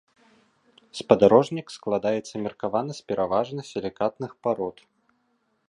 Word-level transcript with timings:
Спадарожнік 0.99 1.67
складаецца 1.77 2.35
меркавана 2.45 2.91
з 3.01 3.05
пераважна 3.13 3.61
сілікатных 3.71 4.31
парод. 4.47 4.77